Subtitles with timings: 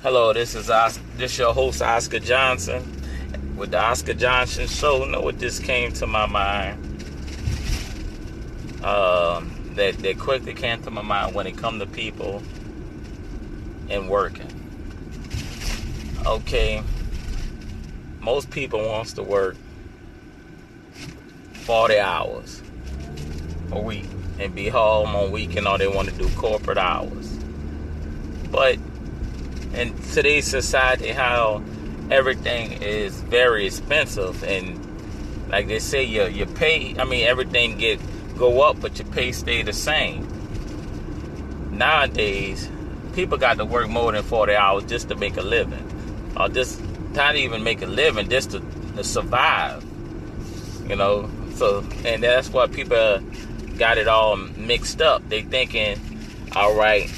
[0.00, 2.84] Hello, this is Os- this your host Oscar Johnson
[3.56, 5.04] with the Oscar Johnson Show.
[5.04, 6.84] Know what just came to my mind?
[8.84, 12.44] Um, that that quickly came to my mind when it come to people
[13.90, 14.46] and working.
[16.24, 16.80] Okay,
[18.20, 19.56] most people wants to work
[21.54, 22.62] 40 hours
[23.72, 24.06] a week
[24.38, 27.36] and be home on weekend or they want to do corporate hours.
[28.52, 28.78] But
[29.78, 31.62] in today's society, how
[32.10, 34.84] everything is very expensive and
[35.50, 38.00] like they say your your pay I mean everything get
[38.36, 40.26] go up but your pay stay the same.
[41.70, 42.68] Nowadays,
[43.14, 45.84] people got to work more than 40 hours just to make a living.
[46.36, 46.80] Or just
[47.14, 48.62] not even make a living, just to,
[48.96, 49.84] to survive.
[50.88, 53.20] You know, so and that's why people
[53.76, 55.28] got it all mixed up.
[55.28, 56.00] They thinking,
[56.56, 57.08] all right,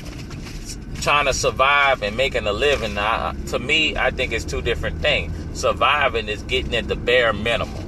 [1.00, 2.96] trying to survive and making a living.
[2.98, 5.32] I, to me, I think it's two different things.
[5.58, 7.86] Surviving is getting at the bare minimum.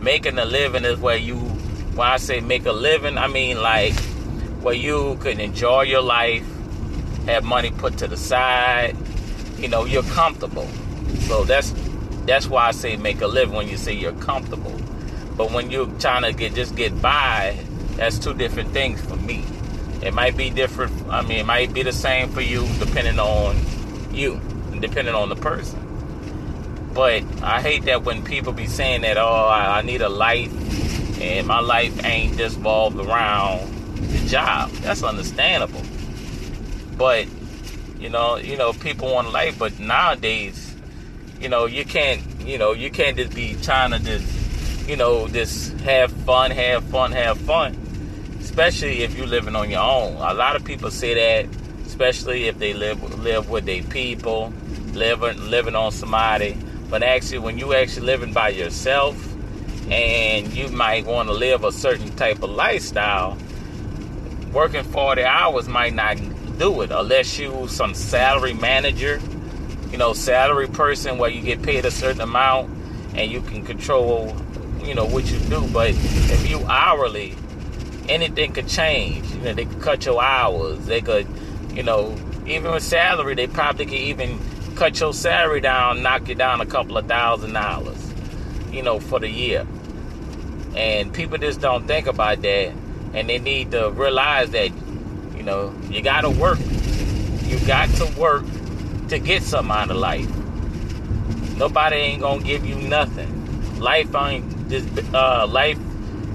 [0.00, 3.94] Making a living is where you, when I say make a living, I mean like
[4.62, 6.46] where you can enjoy your life,
[7.26, 8.96] have money put to the side.
[9.58, 10.66] You know, you're comfortable.
[11.20, 11.72] So that's
[12.26, 14.76] that's why I say make a living when you say you're comfortable.
[15.36, 17.56] But when you're trying to get just get by,
[17.96, 19.44] that's two different things for me.
[20.02, 20.92] It might be different.
[21.08, 23.56] I mean, it might be the same for you depending on
[24.12, 24.40] you,
[24.80, 25.78] depending on the person.
[26.92, 30.52] But I hate that when people be saying that, oh, I, I need a life,
[31.20, 34.70] and my life ain't just revolved around the job.
[34.82, 35.82] That's understandable.
[36.98, 37.28] But
[38.00, 40.74] you know, you know, people want life, but nowadays,
[41.40, 45.28] you know, you can't, you know, you can't just be trying to just, you know,
[45.28, 47.81] just have fun, have fun, have fun
[48.52, 50.12] especially if you're living on your own.
[50.16, 51.48] A lot of people say that,
[51.86, 54.52] especially if they live live with their people,
[54.92, 56.58] living living on somebody.
[56.90, 59.16] But actually, when you actually living by yourself,
[59.90, 63.38] and you might want to live a certain type of lifestyle,
[64.52, 66.18] working 40 hours might not
[66.58, 69.18] do it unless you some salary manager,
[69.90, 72.70] you know, salary person where you get paid a certain amount
[73.14, 74.36] and you can control,
[74.84, 75.66] you know, what you do.
[75.68, 77.34] But if you hourly,
[78.08, 79.30] anything could change.
[79.34, 80.84] You know, they could cut your hours.
[80.86, 81.26] They could,
[81.72, 84.38] you know, even with salary, they probably could even
[84.74, 88.12] cut your salary down, knock you down a couple of thousand dollars,
[88.72, 89.66] you know, for the year.
[90.74, 92.72] And people just don't think about that,
[93.14, 94.70] and they need to realize that,
[95.36, 96.58] you know, you got to work.
[97.44, 98.44] You got to work
[99.08, 100.28] to get something out of life.
[101.56, 103.78] Nobody ain't gonna give you nothing.
[103.78, 105.78] Life ain't just uh, life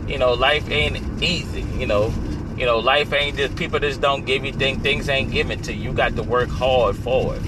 [0.08, 1.62] you know, life ain't easy.
[1.78, 2.14] You know,
[2.58, 4.82] you know, life ain't just people just don't give you things.
[4.82, 5.90] Things ain't given to you.
[5.90, 7.42] You got to work hard for it.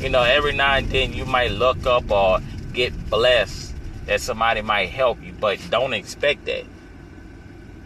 [0.00, 2.40] You know, every now and then you might look up or
[2.72, 3.74] get blessed
[4.06, 6.64] that somebody might help you, but don't expect that.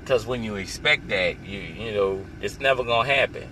[0.01, 3.49] Because when you expect that, you you know, it's never gonna happen.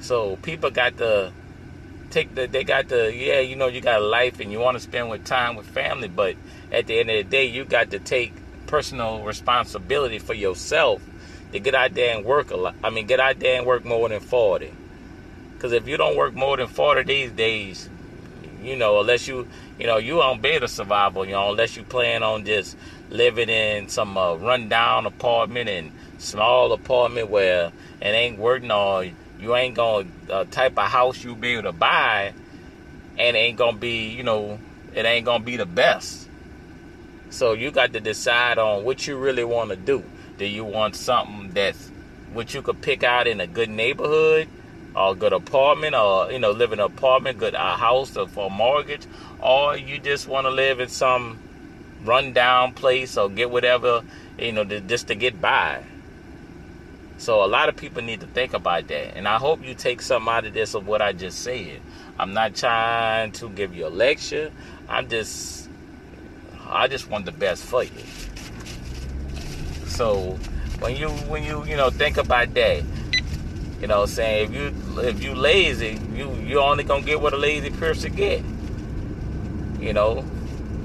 [0.00, 1.32] So people got to
[2.10, 4.76] take the they got the yeah, you know, you got a life and you want
[4.76, 6.36] to spend with time with family, but
[6.72, 8.32] at the end of the day, you got to take
[8.70, 11.02] personal responsibility for yourself
[11.52, 12.76] to get out there and work a lot.
[12.84, 14.72] I mean, get out there and work more than 40.
[15.54, 17.90] Because if you don't work more than 40 these days,
[18.62, 19.48] you know, unless you,
[19.78, 22.76] you know, you on of survival, you know, unless you plan on just
[23.10, 29.04] living in some uh, rundown apartment and small apartment where it ain't working or
[29.40, 32.32] you ain't to uh, type of house you be able to buy
[33.18, 34.60] and it ain't to be, you know,
[34.94, 36.29] it ain't to be the best.
[37.30, 40.04] So you got to decide on what you really want to do.
[40.36, 41.90] Do you want something that's
[42.32, 44.48] what you could pick out in a good neighborhood,
[44.94, 48.26] or a good apartment, or you know, live in an apartment, good a house or
[48.26, 49.06] for mortgage,
[49.40, 51.38] or you just want to live in some
[52.04, 54.02] rundown place or get whatever
[54.38, 55.82] you know to, just to get by.
[57.18, 60.02] So a lot of people need to think about that, and I hope you take
[60.02, 61.80] something out of this of what I just said.
[62.18, 64.50] I'm not trying to give you a lecture.
[64.88, 65.69] I'm just
[66.70, 67.90] I just want the best for you.
[69.86, 70.38] So
[70.78, 72.84] when you when you you know think about that,
[73.80, 77.36] you know, saying if you if you lazy, you you only gonna get what a
[77.36, 78.42] lazy person get.
[79.80, 80.24] You know,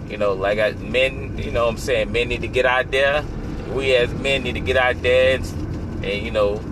[0.10, 3.24] you know, like I, men, you know, I'm saying men need to get out there.
[3.74, 5.46] We as men need to get out there and,
[6.06, 6.64] and you know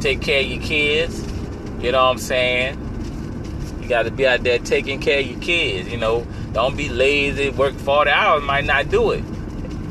[0.00, 1.20] take care of your kids.
[1.80, 2.78] You know what I'm saying?
[3.82, 5.90] You got to be out there taking care of your kids.
[5.90, 7.50] You know, don't be lazy.
[7.50, 9.24] Work 40 hours might not do it.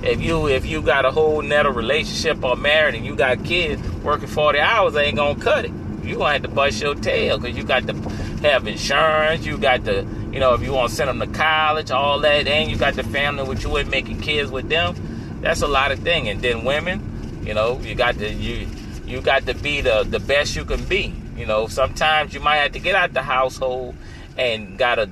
[0.04, 3.44] If you if you got a whole net of relationship or married and you got
[3.44, 5.72] kids working 40 hours, ain't gonna cut it.
[6.04, 7.94] You gonna have to bust your tail because you got to
[8.42, 9.46] have insurance.
[9.46, 12.48] You got to you know, if you want to send them to college, all that,
[12.48, 14.96] and you got the family with you and making kids with them.
[15.42, 16.30] That's a lot of thing.
[16.30, 18.68] And then women, you know, you got to you
[19.06, 21.14] you got to be the the best you can be.
[21.36, 23.96] You know, sometimes you might have to get out the household
[24.38, 25.10] and gotta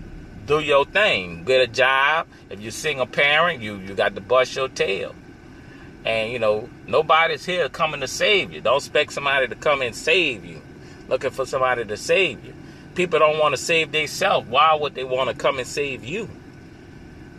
[0.49, 2.25] do your thing, get a job.
[2.49, 5.13] If you're single parent, you you got to bust your tail.
[6.03, 8.59] And you know, nobody's here coming to save you.
[8.59, 10.59] Don't expect somebody to come and save you.
[11.07, 12.55] Looking for somebody to save you.
[12.95, 14.49] People don't want to save themselves.
[14.49, 16.27] Why would they want to come and save you?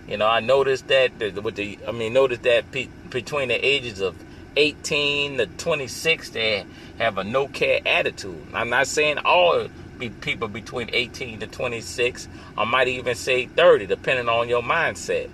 [0.06, 4.00] You know, I noticed that with the, I mean, noticed that pe- between the ages
[4.00, 4.14] of
[4.56, 6.64] 18 to 26, they
[6.98, 8.46] have a no care attitude.
[8.54, 9.68] I'm not saying all
[10.00, 12.28] be people between 18 to 26.
[12.58, 15.30] I might even say 30, depending on your mindset.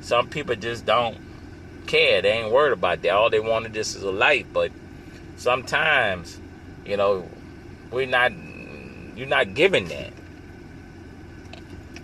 [0.00, 1.16] Some people just don't
[1.86, 2.20] care.
[2.20, 3.10] They ain't worried about that.
[3.10, 4.46] All they wanted this is a life.
[4.52, 4.72] But
[5.36, 6.38] sometimes,
[6.84, 7.28] you know,
[7.90, 8.32] we're not.
[9.16, 10.12] You're not giving that.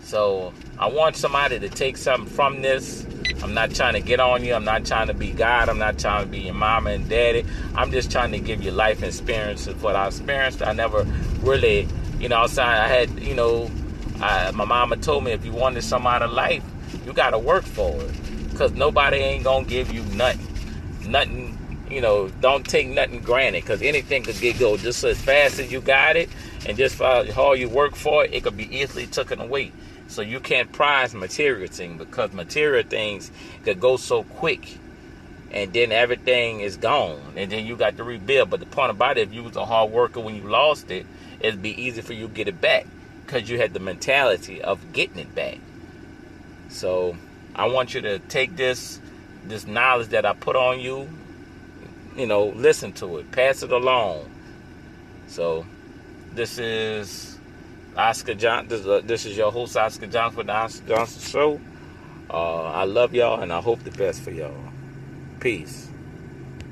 [0.03, 3.06] So I want somebody to take something from this.
[3.43, 4.55] I'm not trying to get on you.
[4.55, 5.69] I'm not trying to be God.
[5.69, 7.44] I'm not trying to be your mama and daddy.
[7.75, 9.75] I'm just trying to give you life experiences.
[9.82, 11.06] What I experienced, I never
[11.46, 11.88] really,
[12.19, 13.70] you know, outside I had, you know,
[14.20, 16.64] I, my mama told me if you wanted some out of life,
[17.04, 18.50] you got to work for it.
[18.50, 21.10] Because nobody ain't to give you nothing.
[21.10, 23.62] Nothing, you know, don't take nothing granted.
[23.62, 26.28] Because anything could get go just as fast as you got it.
[26.66, 29.72] And just for how you work for it, it could be easily taken away.
[30.08, 33.31] So you can't prize material things because material things
[33.64, 34.78] could go so quick
[35.50, 38.50] and then everything is gone and then you got to rebuild.
[38.50, 41.06] But the point about it, if you was a hard worker when you lost it,
[41.41, 42.87] it'd be easy for you to get it back
[43.25, 45.59] because you had the mentality of getting it back.
[46.69, 47.17] So
[47.55, 49.00] I want you to take this
[49.44, 51.09] this knowledge that I put on you,
[52.17, 54.29] you know, listen to it, pass it along.
[55.29, 55.65] So
[56.33, 57.39] this is
[57.97, 58.69] Oscar John.
[58.69, 61.61] This, uh, this is your host Oscar Johnson for the Oscar Johnson Show.
[62.29, 64.53] Uh, I love y'all and I hope the best for y'all.
[65.41, 65.86] Peace.